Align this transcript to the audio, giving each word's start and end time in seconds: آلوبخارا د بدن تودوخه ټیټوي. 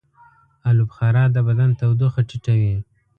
آلوبخارا 0.69 1.23
د 1.35 1.37
بدن 1.47 1.69
تودوخه 1.79 2.21
ټیټوي. 2.29 2.75